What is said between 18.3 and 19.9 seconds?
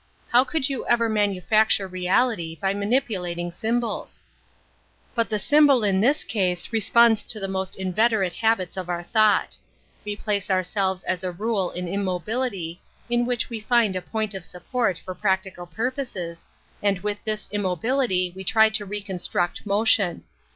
we try to reconstruct